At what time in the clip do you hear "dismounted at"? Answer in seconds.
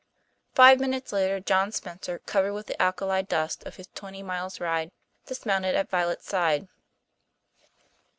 5.27-5.91